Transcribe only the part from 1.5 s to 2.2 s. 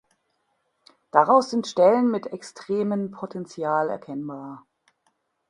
sind Stellen